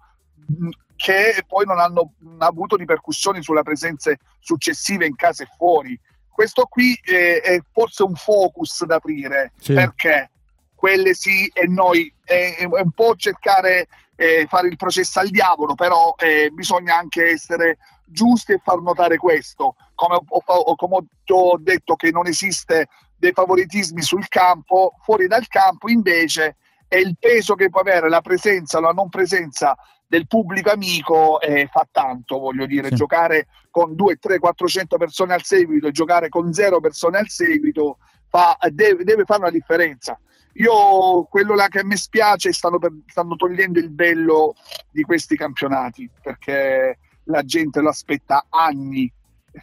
che 0.96 1.44
poi 1.48 1.66
non 1.66 1.80
hanno 1.80 2.14
avuto 2.40 2.76
ripercussioni 2.76 3.42
sulle 3.42 3.64
presenze 3.64 4.18
successive 4.40 5.06
in 5.06 5.16
casa 5.16 5.44
e 5.44 5.48
fuori. 5.56 5.98
Questo 6.28 6.66
qui 6.66 7.00
è, 7.04 7.42
è 7.42 7.60
forse 7.72 8.04
un 8.04 8.16
focus 8.16 8.84
da 8.86 8.96
aprire, 8.96 9.54
sì. 9.60 9.74
perché 9.74 10.31
quelle 10.82 11.14
sì 11.14 11.46
e 11.54 11.68
noi 11.68 12.12
è, 12.24 12.56
è 12.58 12.66
un 12.66 12.90
po' 12.90 13.14
cercare 13.16 13.88
eh, 14.16 14.48
fare 14.50 14.68
il 14.68 14.78
processo 14.78 15.20
al 15.20 15.28
diavolo, 15.28 15.76
però 15.76 16.16
eh, 16.18 16.50
bisogna 16.52 16.98
anche 16.98 17.30
essere 17.30 17.78
giusti 18.04 18.54
e 18.54 18.62
far 18.64 18.80
notare 18.80 19.18
questo. 19.18 19.76
Come 19.94 20.16
ho, 20.16 20.76
come 20.76 21.06
ho 21.28 21.58
detto 21.60 21.96
che 21.96 22.10
non 22.10 22.26
esiste 22.26 22.88
dei 23.16 23.32
favoritismi 23.32 24.02
sul 24.02 24.28
campo, 24.28 24.96
fuori 25.04 25.28
dal 25.28 25.48
campo 25.48 25.88
invece 25.88 26.56
è 26.88 26.96
il 26.96 27.16
peso 27.20 27.54
che 27.54 27.70
può 27.70 27.82
avere 27.82 28.10
la 28.10 28.22
presenza 28.22 28.80
o 28.80 28.82
la 28.82 28.92
non 28.92 29.08
presenza 29.10 29.78
del 30.08 30.26
pubblico 30.26 30.72
amico 30.72 31.40
eh, 31.42 31.70
fa 31.72 31.88
tanto, 31.92 32.40
voglio 32.40 32.66
dire, 32.66 32.88
sì. 32.88 32.96
giocare 32.96 33.50
con 33.70 33.94
2, 33.96 34.16
3, 34.16 34.40
400 34.40 34.98
persone 34.98 35.36
al 35.36 35.44
seguito 35.44 35.88
e 35.88 35.92
giocare 35.92 36.28
con 36.30 36.52
0 36.52 36.80
persone 36.80 37.20
al 37.20 37.30
seguito 37.30 38.00
fa, 38.28 38.58
deve, 38.72 39.04
deve 39.04 39.26
fare 39.26 39.42
una 39.42 39.52
differenza. 39.52 40.20
Io 40.54 41.24
quello 41.30 41.56
là 41.56 41.68
che 41.68 41.84
me 41.84 41.96
spiace 41.96 42.52
stanno, 42.52 42.78
per, 42.78 42.92
stanno 43.08 43.36
togliendo 43.36 43.80
il 43.80 43.90
bello 43.90 44.56
di 44.92 45.04
questi 45.04 45.36
campionati 45.36 46.10
perché 46.22 46.98
la 47.26 47.44
gente 47.44 47.80
lo 47.80 47.90
aspetta 47.90 48.46
anni, 48.50 49.12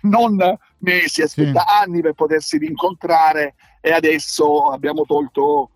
non 0.03 0.37
mesi, 0.79 1.23
aspetta 1.23 1.61
sì. 1.61 1.83
anni 1.83 2.01
per 2.01 2.15
potersi 2.15 2.59
rincontrare 2.59 3.55
e 3.81 3.93
adesso 3.93 4.69
abbiamo 4.69 5.05
tolto. 5.05 5.71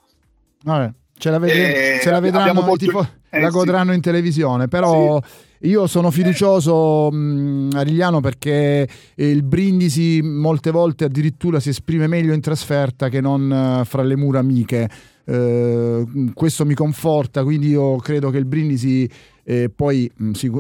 Vabbè, 0.65 0.93
ce 1.19 1.31
la, 1.31 1.39
vedremo, 1.39 1.75
eh, 1.75 1.99
ce 2.01 2.11
la 2.11 2.21
vedranno, 2.21 2.61
tolto, 2.61 2.77
tifo- 2.77 3.09
eh, 3.39 3.41
la 3.41 3.49
godranno 3.51 3.91
sì. 3.91 3.97
in 3.97 4.03
televisione, 4.03 4.69
però. 4.69 5.21
Sì. 5.23 5.51
Io 5.65 5.87
sono 5.87 6.11
fiducioso 6.11 7.09
mh, 7.13 7.71
Arigliano 7.75 8.19
perché 8.19 8.89
il 9.15 9.45
Brindisi 9.45 10.21
molte 10.21 10.73
volte 10.73 11.05
addirittura 11.05 11.61
si 11.61 11.69
esprime 11.69 12.09
meglio 12.09 12.33
in 12.33 12.41
trasferta 12.41 13.09
che 13.09 13.21
non 13.21 13.79
uh, 13.81 13.85
fra 13.85 14.03
le 14.03 14.17
mura 14.17 14.41
amiche. 14.41 14.91
Uh, 15.25 16.33
questo 16.35 16.65
mi 16.65 16.75
conforta, 16.75 17.45
quindi 17.45 17.69
io 17.69 17.97
credo 17.97 18.31
che 18.31 18.39
il 18.39 18.45
Brindisi 18.45 19.09
eh, 19.45 19.71
poi, 19.75 20.11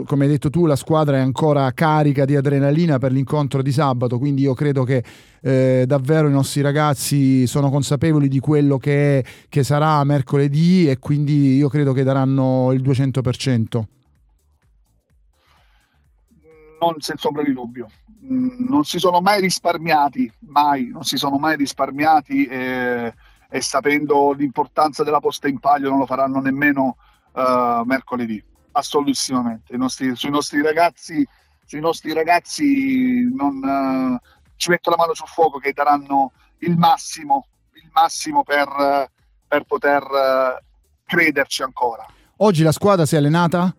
come 0.06 0.24
hai 0.24 0.30
detto 0.30 0.50
tu, 0.50 0.66
la 0.66 0.76
squadra 0.76 1.16
è 1.16 1.20
ancora 1.20 1.70
carica 1.72 2.24
di 2.24 2.36
adrenalina 2.36 2.98
per 2.98 3.12
l'incontro 3.12 3.62
di 3.62 3.70
sabato, 3.70 4.18
quindi 4.18 4.42
io 4.42 4.54
credo 4.54 4.82
che 4.84 5.04
eh, 5.40 5.84
davvero 5.86 6.28
i 6.28 6.32
nostri 6.32 6.62
ragazzi 6.62 7.46
sono 7.46 7.70
consapevoli 7.70 8.28
di 8.28 8.40
quello 8.40 8.78
che, 8.78 9.24
che 9.48 9.62
sarà 9.62 10.02
mercoledì 10.04 10.88
e 10.88 10.98
quindi 10.98 11.56
io 11.56 11.68
credo 11.68 11.92
che 11.92 12.02
daranno 12.02 12.72
il 12.72 12.82
200% 12.82 13.84
non 16.82 17.00
senza 17.00 17.28
ombra 17.28 17.44
di 17.44 17.52
dubbio. 17.52 17.88
Mm, 18.24 18.66
non 18.68 18.84
si 18.84 18.98
sono 18.98 19.20
mai 19.20 19.40
risparmiati, 19.40 20.30
mai, 20.48 20.88
non 20.88 21.04
si 21.04 21.16
sono 21.16 21.38
mai 21.38 21.56
risparmiati 21.56 22.44
e, 22.46 23.14
e 23.54 23.60
sapendo 23.60 24.32
l'importanza 24.32 25.04
della 25.04 25.20
posta 25.20 25.46
in 25.46 25.58
palio 25.58 25.90
non 25.90 25.98
lo 25.98 26.06
faranno 26.06 26.40
nemmeno 26.40 26.96
uh, 27.32 27.82
mercoledì, 27.84 28.42
assolutissimamente. 28.72 29.76
Nostri, 29.76 30.16
sui 30.16 30.30
nostri 30.30 30.62
ragazzi, 30.62 31.26
sui 31.66 31.80
nostri 31.80 32.14
ragazzi 32.14 33.28
non, 33.30 33.56
uh, 33.62 34.18
ci 34.56 34.70
metto 34.70 34.88
la 34.88 34.96
mano 34.96 35.12
sul 35.12 35.28
fuoco 35.28 35.58
che 35.58 35.74
daranno 35.74 36.32
il 36.60 36.78
massimo, 36.78 37.46
il 37.74 37.90
massimo 37.92 38.42
per, 38.42 39.10
per 39.46 39.64
poter 39.64 40.02
uh, 40.02 40.64
crederci 41.04 41.62
ancora. 41.62 42.06
Oggi 42.38 42.62
la 42.62 42.72
squadra 42.72 43.04
si 43.04 43.16
è 43.16 43.18
allenata? 43.18 43.76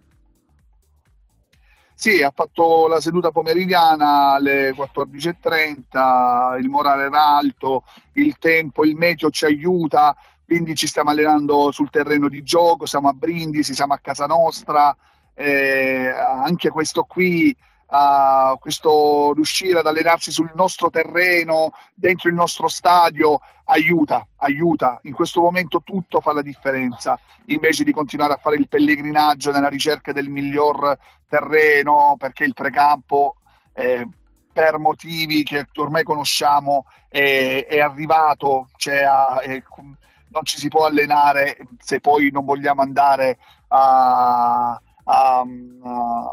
Sì, 1.95 2.21
ha 2.21 2.31
fatto 2.35 2.87
la 2.87 2.99
seduta 2.99 3.31
pomeridiana 3.31 4.33
alle 4.33 4.71
14.30, 4.71 6.59
il 6.59 6.67
morale 6.67 7.05
era 7.05 7.37
alto, 7.37 7.83
il 8.13 8.37
tempo, 8.39 8.83
il 8.83 8.95
meteo 8.95 9.29
ci 9.29 9.45
aiuta, 9.45 10.15
quindi 10.45 10.75
ci 10.75 10.87
stiamo 10.87 11.11
allenando 11.11 11.71
sul 11.71 11.89
terreno 11.89 12.27
di 12.27 12.43
gioco, 12.43 12.85
siamo 12.85 13.07
a 13.09 13.13
Brindisi, 13.13 13.73
siamo 13.73 13.93
a 13.93 13.99
casa 13.99 14.25
nostra, 14.25 14.95
eh, 15.33 16.09
anche 16.09 16.69
questo 16.69 17.03
qui 17.03 17.55
uh, 17.93 18.57
questo 18.57 19.33
riuscire 19.33 19.79
ad 19.79 19.85
allenarsi 19.85 20.31
sul 20.31 20.51
nostro 20.55 20.89
terreno, 20.89 21.71
dentro 21.93 22.29
il 22.29 22.35
nostro 22.35 22.67
stadio, 22.67 23.39
aiuta, 23.65 24.27
aiuta. 24.37 24.99
In 25.03 25.13
questo 25.13 25.41
momento 25.41 25.81
tutto 25.83 26.19
fa 26.19 26.33
la 26.33 26.41
differenza, 26.41 27.19
invece 27.45 27.83
di 27.83 27.93
continuare 27.93 28.33
a 28.33 28.37
fare 28.37 28.55
il 28.55 28.67
pellegrinaggio 28.67 29.51
nella 29.51 29.69
ricerca 29.69 30.11
del 30.11 30.29
miglior 30.29 30.97
terreno, 31.27 32.15
perché 32.17 32.43
il 32.43 32.53
precampo... 32.53 33.35
Eh, 33.73 34.07
per 34.53 34.77
motivi 34.77 35.41
che 35.41 35.65
ormai 35.77 36.03
conosciamo 36.03 36.85
è, 37.09 37.65
è 37.67 37.79
arrivato, 37.79 38.69
cioè 38.75 39.01
a, 39.01 39.39
è, 39.39 39.63
non 40.27 40.43
ci 40.43 40.59
si 40.59 40.67
può 40.67 40.85
allenare 40.85 41.57
se 41.79 41.99
poi 41.99 42.29
non 42.31 42.45
vogliamo 42.45 42.83
andare 42.83 43.39
a, 43.69 44.79
a, 45.05 45.43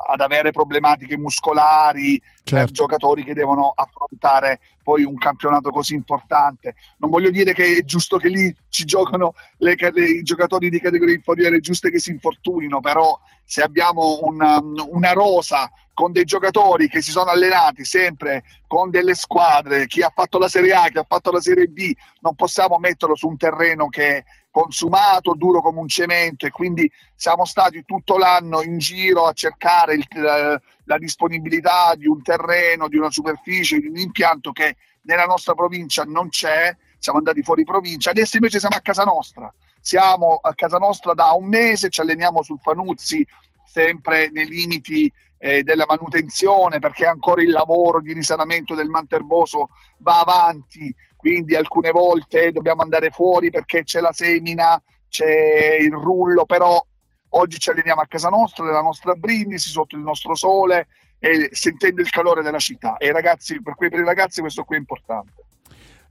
ad 0.08 0.20
avere 0.20 0.50
problematiche 0.50 1.16
muscolari 1.16 2.20
certo. 2.42 2.54
per 2.54 2.70
giocatori 2.70 3.24
che 3.24 3.34
devono 3.34 3.72
affrontare 3.74 4.60
poi 4.82 5.04
un 5.04 5.16
campionato 5.16 5.70
così 5.70 5.94
importante. 5.94 6.74
Non 6.98 7.10
voglio 7.10 7.30
dire 7.30 7.52
che 7.52 7.76
è 7.78 7.84
giusto 7.84 8.16
che 8.16 8.28
lì 8.28 8.54
ci 8.68 8.84
giocano 8.84 9.34
le, 9.58 9.76
le, 9.78 10.04
i 10.04 10.22
giocatori 10.22 10.70
di 10.70 10.80
categoria 10.80 11.14
inferiore, 11.14 11.56
è 11.56 11.60
giusto 11.60 11.88
che 11.88 11.98
si 11.98 12.10
infortunino, 12.10 12.80
però 12.80 13.18
se 13.44 13.62
abbiamo 13.62 14.20
una, 14.22 14.60
una 14.60 15.12
rosa 15.12 15.70
con 15.92 16.12
dei 16.12 16.24
giocatori 16.24 16.88
che 16.88 17.02
si 17.02 17.10
sono 17.10 17.30
allenati 17.30 17.84
sempre 17.84 18.42
con 18.66 18.90
delle 18.90 19.14
squadre, 19.14 19.86
chi 19.86 20.02
ha 20.02 20.10
fatto 20.14 20.38
la 20.38 20.48
Serie 20.48 20.72
A, 20.72 20.88
chi 20.88 20.98
ha 20.98 21.04
fatto 21.06 21.30
la 21.30 21.40
Serie 21.40 21.66
B, 21.66 21.92
non 22.20 22.34
possiamo 22.34 22.78
metterlo 22.78 23.14
su 23.14 23.28
un 23.28 23.36
terreno 23.36 23.88
che 23.88 24.24
consumato, 24.50 25.34
duro 25.34 25.60
come 25.60 25.80
un 25.80 25.88
cemento 25.88 26.46
e 26.46 26.50
quindi 26.50 26.90
siamo 27.14 27.44
stati 27.44 27.84
tutto 27.84 28.18
l'anno 28.18 28.62
in 28.62 28.78
giro 28.78 29.26
a 29.26 29.32
cercare 29.32 29.94
il, 29.94 30.06
la, 30.12 30.60
la 30.84 30.98
disponibilità 30.98 31.94
di 31.96 32.06
un 32.06 32.22
terreno, 32.22 32.88
di 32.88 32.96
una 32.96 33.10
superficie, 33.10 33.78
di 33.78 33.86
un 33.86 33.96
impianto 33.96 34.52
che 34.52 34.76
nella 35.02 35.24
nostra 35.24 35.54
provincia 35.54 36.04
non 36.04 36.28
c'è, 36.28 36.76
siamo 36.98 37.18
andati 37.18 37.42
fuori 37.42 37.64
provincia, 37.64 38.10
adesso 38.10 38.36
invece 38.36 38.58
siamo 38.58 38.76
a 38.76 38.80
casa 38.80 39.04
nostra, 39.04 39.52
siamo 39.80 40.38
a 40.42 40.54
casa 40.54 40.78
nostra 40.78 41.14
da 41.14 41.32
un 41.32 41.46
mese, 41.46 41.88
ci 41.88 42.00
alleniamo 42.00 42.42
sul 42.42 42.58
Fanuzzi 42.60 43.26
sempre 43.64 44.30
nei 44.30 44.46
limiti 44.46 45.10
eh, 45.38 45.62
della 45.62 45.86
manutenzione 45.88 46.80
perché 46.80 47.06
ancora 47.06 47.40
il 47.42 47.50
lavoro 47.50 48.00
di 48.00 48.12
risanamento 48.12 48.74
del 48.74 48.88
Manterboso 48.88 49.70
va 49.98 50.20
avanti 50.20 50.94
quindi 51.20 51.54
alcune 51.54 51.90
volte 51.90 52.50
dobbiamo 52.50 52.80
andare 52.80 53.10
fuori 53.10 53.50
perché 53.50 53.84
c'è 53.84 54.00
la 54.00 54.12
semina, 54.12 54.82
c'è 55.06 55.76
il 55.78 55.92
rullo, 55.92 56.46
però 56.46 56.82
oggi 57.30 57.58
ci 57.58 57.68
alleniamo 57.68 58.00
a 58.00 58.06
casa 58.06 58.30
nostra, 58.30 58.64
nella 58.64 58.80
nostra 58.80 59.12
brindisi, 59.12 59.68
sotto 59.68 59.96
il 59.96 60.02
nostro 60.02 60.34
sole, 60.34 60.88
e 61.18 61.50
sentendo 61.52 62.00
il 62.00 62.08
calore 62.08 62.42
della 62.42 62.58
città. 62.58 62.96
E 62.96 63.12
ragazzi, 63.12 63.60
per, 63.60 63.74
per 63.76 63.92
i 63.92 64.04
ragazzi 64.04 64.40
questo 64.40 64.64
qui 64.64 64.76
è 64.76 64.78
importante. 64.78 65.32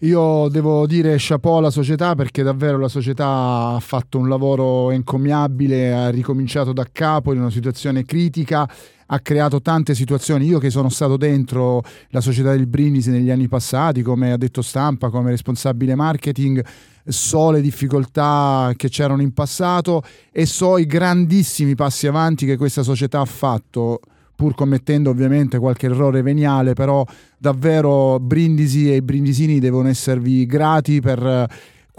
Io 0.03 0.47
devo 0.47 0.85
dire 0.85 1.15
chapeau 1.17 1.57
alla 1.57 1.71
società 1.71 2.15
perché 2.15 2.43
davvero 2.43 2.77
la 2.77 2.87
società 2.87 3.73
ha 3.73 3.79
fatto 3.81 4.19
un 4.19 4.29
lavoro 4.29 4.91
encomiabile, 4.91 5.91
ha 5.91 6.09
ricominciato 6.09 6.71
da 6.71 6.87
capo 6.89 7.33
in 7.33 7.39
una 7.39 7.49
situazione 7.49 8.05
critica, 8.05 8.69
ha 9.11 9.19
creato 9.19 9.61
tante 9.61 9.95
situazioni. 9.95 10.45
Io 10.45 10.59
che 10.59 10.69
sono 10.69 10.89
stato 10.89 11.17
dentro 11.17 11.83
la 12.09 12.21
società 12.21 12.51
del 12.51 12.67
Brindisi 12.67 13.09
negli 13.09 13.29
anni 13.29 13.47
passati, 13.47 14.01
come 14.01 14.31
ha 14.31 14.37
detto 14.37 14.61
stampa, 14.61 15.09
come 15.09 15.31
responsabile 15.31 15.95
marketing, 15.95 16.63
so 17.05 17.51
le 17.51 17.61
difficoltà 17.61 18.71
che 18.75 18.89
c'erano 18.89 19.21
in 19.21 19.33
passato 19.33 20.03
e 20.31 20.45
so 20.45 20.77
i 20.77 20.85
grandissimi 20.85 21.73
passi 21.75 22.07
avanti 22.07 22.45
che 22.45 22.57
questa 22.57 22.83
società 22.83 23.21
ha 23.21 23.25
fatto 23.25 23.99
pur 24.35 24.55
commettendo 24.55 25.09
ovviamente 25.09 25.59
qualche 25.59 25.87
errore 25.87 26.21
veniale, 26.21 26.73
però 26.73 27.05
davvero 27.37 28.19
Brindisi 28.19 28.89
e 28.89 28.95
i 28.95 29.01
brindisini 29.01 29.59
devono 29.59 29.89
esservi 29.89 30.45
grati 30.45 31.01
per 31.01 31.47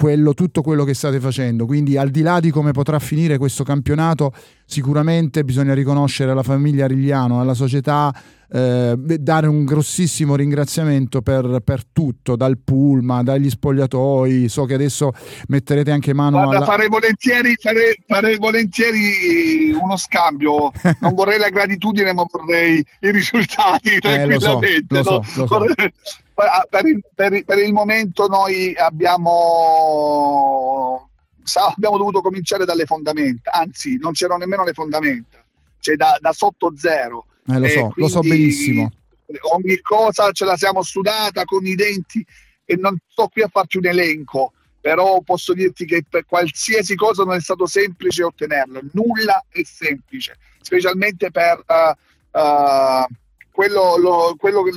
quello, 0.01 0.33
tutto 0.33 0.63
quello 0.63 0.85
che 0.85 0.95
state 0.95 1.21
facendo. 1.21 1.67
Quindi 1.67 1.99
al 1.99 2.09
di 2.09 2.23
là 2.23 2.41
di 2.41 2.51
come 2.51 2.73
potrà 2.73 2.99
finire 2.99 3.37
questo 3.37 3.65
campionato, 3.65 4.33
sicuramente 4.65 5.45
bisogna 5.45 5.75
riconoscere 5.75 6.31
alla 6.31 6.43
famiglia 6.43 6.87
Rigliano, 6.87 7.39
alla 7.39 7.53
società, 7.53 8.11
eh, 8.51 8.95
dare 8.97 9.47
un 9.47 9.67
grossissimo 9.67 10.37
ringraziamento 10.37 11.21
per, 11.21 11.61
per, 11.63 11.83
tutto, 11.93 12.35
dal 12.35 12.57
Pulma, 12.57 13.23
dagli 13.23 13.51
spogliatoi. 13.51 14.49
So 14.49 14.65
che 14.65 14.73
adesso 14.73 15.13
metterete 15.49 15.91
anche 15.91 16.15
mano 16.15 16.39
Guarda, 16.39 16.57
alla... 16.57 16.65
farei, 16.65 16.89
volentieri, 16.89 17.55
farei, 17.61 18.03
farei 18.07 18.39
volentieri 18.39 19.73
uno 19.79 19.99
scambio. 19.99 20.73
Non 21.01 21.13
vorrei 21.13 21.39
la 21.39 21.51
gratitudine, 21.51 22.15
ma 22.15 22.25
vorrei 22.27 22.83
i 23.01 23.11
risultati 23.11 23.99
eh, 24.01 24.25
lo 24.25 24.41
so, 24.41 24.61
lo 24.89 25.03
so, 25.03 25.23
lo 25.35 25.47
so. 25.47 25.65
Per, 26.71 26.87
il, 26.87 27.03
per, 27.15 27.45
per 27.45 27.59
il 27.59 27.73
momento 27.73 28.27
noi 28.27 28.75
abbiamo 28.75 30.31
abbiamo 31.55 31.99
dovuto 31.99 32.21
cominciare 32.21 32.65
dalle 32.65 32.87
fondamenta, 32.87 33.51
anzi 33.53 33.99
non 33.99 34.13
c'erano 34.13 34.39
nemmeno 34.39 34.65
le 34.65 34.73
fondamenta, 34.73 35.45
cioè 35.81 35.97
da, 35.97 36.17
da 36.21 36.33
sotto 36.33 36.73
zero. 36.77 37.27
Eh, 37.47 37.59
lo 37.59 37.69
so, 37.69 37.93
lo 37.97 38.09
so 38.09 38.21
benissimo. 38.21 38.91
Ogni 39.53 39.81
cosa 39.81 40.31
ce 40.33 40.45
la 40.45 40.57
siamo 40.57 40.83
studata 40.83 41.45
con 41.45 41.67
i 41.67 41.75
denti 41.75 42.25
e 42.65 42.77
non 42.77 42.97
sto 43.09 43.29
qui 43.29 43.43
a 43.43 43.49
farti 43.49 43.77
un 43.79 43.87
elenco, 43.87 44.53
però 44.81 45.21
posso 45.21 45.53
dirti 45.53 45.85
che 45.85 46.05
per 46.09 46.25
qualsiasi 46.25 46.95
cosa 46.95 47.25
non 47.25 47.35
è 47.35 47.41
stato 47.41 47.67
semplice 47.67 48.23
ottenerlo, 48.23 48.81
nulla 48.93 49.45
è 49.49 49.63
semplice, 49.65 50.37
specialmente 50.61 51.31
per 51.31 51.65
uh, 51.67 52.39
uh, 52.39 53.07
quello, 53.51 53.97
lo, 53.99 54.37
quello 54.39 54.63
che 54.63 54.73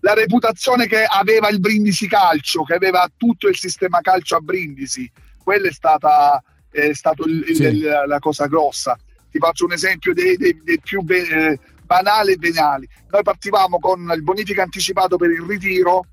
la 0.00 0.14
reputazione 0.14 0.86
che 0.86 1.04
aveva 1.04 1.48
il 1.48 1.60
Brindisi 1.60 2.06
Calcio, 2.08 2.62
che 2.62 2.74
aveva 2.74 3.10
tutto 3.16 3.48
il 3.48 3.56
sistema 3.56 4.00
calcio 4.00 4.36
a 4.36 4.40
Brindisi, 4.40 5.10
quella 5.42 5.68
è 5.68 5.72
stata 5.72 6.42
è 6.70 6.90
il, 6.90 7.44
sì. 7.54 7.62
il, 7.62 8.04
la 8.06 8.18
cosa 8.18 8.46
grossa. 8.46 8.96
Ti 9.30 9.38
faccio 9.38 9.64
un 9.64 9.72
esempio 9.72 10.12
dei, 10.12 10.36
dei, 10.36 10.60
dei 10.62 10.78
più 10.80 11.04
eh, 11.08 11.58
banali 11.84 12.32
e 12.32 12.36
veniali. 12.38 12.88
Noi 13.10 13.22
partivamo 13.22 13.78
con 13.78 14.12
il 14.14 14.22
bonifico 14.22 14.60
anticipato 14.60 15.16
per 15.16 15.30
il 15.30 15.42
ritiro, 15.42 16.06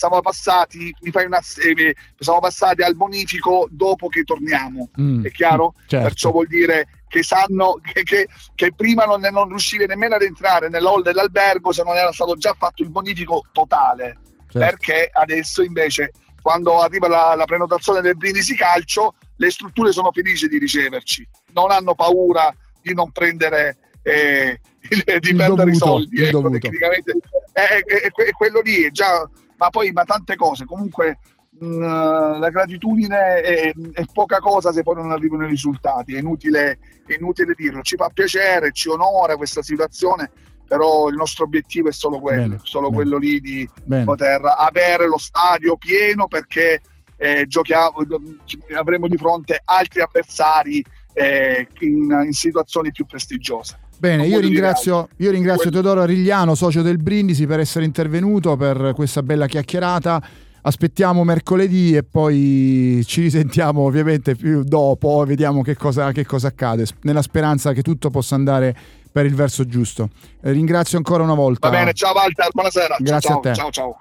siamo 0.00 0.22
passati, 0.22 0.94
mi 1.02 1.10
fai 1.10 1.26
una, 1.26 1.40
eh, 1.40 1.94
siamo 2.18 2.40
passati 2.40 2.80
al 2.80 2.96
bonifico 2.96 3.68
dopo 3.70 4.08
che 4.08 4.22
torniamo, 4.22 4.88
mm, 4.98 5.26
è 5.26 5.30
chiaro? 5.30 5.74
Certo. 5.86 6.06
Perciò 6.06 6.30
vuol 6.30 6.46
dire 6.46 6.86
che 7.06 7.22
sanno 7.22 7.78
che, 7.82 8.02
che, 8.02 8.26
che 8.54 8.72
prima 8.72 9.04
non, 9.04 9.20
non 9.20 9.48
riuscivi 9.48 9.84
nemmeno 9.84 10.14
ad 10.14 10.22
entrare 10.22 10.70
nell'hall 10.70 11.02
dell'albergo 11.02 11.70
se 11.70 11.82
non 11.82 11.96
era 11.96 12.12
stato 12.12 12.34
già 12.36 12.54
fatto 12.58 12.82
il 12.82 12.88
bonifico 12.88 13.44
totale. 13.52 14.16
Certo. 14.48 14.58
Perché 14.58 15.10
adesso 15.12 15.62
invece 15.62 16.12
quando 16.40 16.80
arriva 16.80 17.06
la, 17.06 17.34
la 17.36 17.44
prenotazione 17.44 18.00
del 18.00 18.16
Brindisi 18.16 18.56
Calcio 18.56 19.16
le 19.36 19.50
strutture 19.50 19.92
sono 19.92 20.12
felici 20.12 20.48
di 20.48 20.56
riceverci, 20.56 21.28
non 21.52 21.70
hanno 21.70 21.94
paura 21.94 22.50
di 22.80 22.94
non 22.94 23.12
prendere 23.12 23.76
eh, 24.02 24.60
di 25.20 25.34
perdere 25.34 25.72
i 25.72 25.74
soldi. 25.74 26.22
Ecco, 26.22 26.48
tecnicamente 26.48 27.18
è, 27.52 27.82
è, 27.84 28.10
è, 28.10 28.30
quello 28.30 28.60
lì, 28.60 28.84
è 28.84 28.90
già, 28.90 29.28
ma 29.60 29.68
poi 29.68 29.92
ma 29.92 30.04
tante 30.04 30.36
cose. 30.36 30.64
Comunque 30.64 31.18
mh, 31.50 32.38
la 32.38 32.48
gratitudine 32.48 33.42
è, 33.42 33.72
poca 34.12 34.38
cosa 34.38 34.72
se 34.72 34.82
poi 34.82 34.94
non 34.94 35.12
arrivano 35.12 35.44
i 35.44 35.50
risultati, 35.50 36.14
è 36.14 36.18
inutile, 36.18 36.78
inutile 37.18 37.52
dirlo. 37.54 37.82
Ci 37.82 37.96
fa 37.96 38.08
piacere, 38.08 38.72
ci 38.72 38.88
onora 38.88 39.36
questa 39.36 39.62
situazione 39.62 40.30
però 40.70 41.08
il 41.08 41.16
nostro 41.16 41.46
obiettivo 41.46 41.88
è 41.88 41.92
solo 41.92 42.20
quello, 42.20 42.42
bene, 42.42 42.60
solo 42.62 42.90
bene. 42.90 43.02
quello 43.02 43.18
lì 43.18 43.40
di 43.40 43.68
bene. 43.82 44.04
poter 44.04 44.40
avere 44.56 45.08
lo 45.08 45.18
stadio 45.18 45.76
pieno 45.76 46.28
perché 46.28 46.80
eh, 47.16 47.44
giochiamo, 47.48 47.96
avremo 48.78 49.08
di 49.08 49.16
fronte 49.16 49.60
altri 49.64 50.00
avversari 50.00 50.82
eh, 51.12 51.66
in, 51.80 52.22
in 52.24 52.32
situazioni 52.32 52.92
più 52.92 53.04
prestigiose. 53.04 53.80
Bene, 54.00 54.26
io 54.26 54.40
ringrazio, 54.40 55.10
io 55.18 55.30
ringrazio 55.30 55.68
Teodoro 55.68 56.00
Arigliano, 56.00 56.54
socio 56.54 56.80
del 56.80 56.96
Brindisi, 56.96 57.46
per 57.46 57.60
essere 57.60 57.84
intervenuto 57.84 58.56
per 58.56 58.92
questa 58.94 59.22
bella 59.22 59.46
chiacchierata. 59.46 60.22
Aspettiamo 60.62 61.22
mercoledì 61.22 61.94
e 61.94 62.02
poi 62.02 63.02
ci 63.04 63.20
risentiamo 63.20 63.82
ovviamente 63.82 64.36
più 64.36 64.62
dopo, 64.62 65.22
vediamo 65.26 65.60
che 65.60 65.76
cosa, 65.76 66.12
che 66.12 66.24
cosa 66.24 66.48
accade, 66.48 66.86
nella 67.02 67.20
speranza 67.20 67.74
che 67.74 67.82
tutto 67.82 68.08
possa 68.08 68.36
andare 68.36 68.74
per 69.12 69.26
il 69.26 69.34
verso 69.34 69.66
giusto. 69.66 70.08
Eh, 70.42 70.50
ringrazio 70.52 70.96
ancora 70.96 71.22
una 71.22 71.34
volta. 71.34 71.68
Va 71.68 71.76
bene, 71.76 71.92
ciao 71.92 72.14
Walter, 72.14 72.48
buonasera. 72.52 72.96
Grazie 73.00 73.28
ciao, 73.28 73.38
a 73.38 73.40
te. 73.42 73.54
Ciao 73.54 73.70
ciao. 73.70 73.98